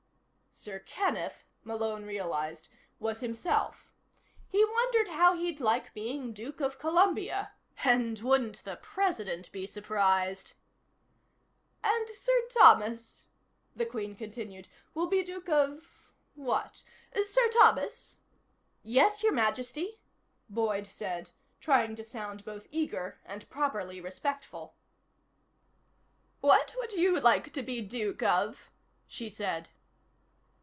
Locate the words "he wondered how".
4.49-5.33